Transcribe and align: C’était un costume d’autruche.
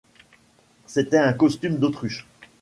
C’était 0.87 1.19
un 1.19 1.33
costume 1.33 1.77
d’autruche. 1.77 2.25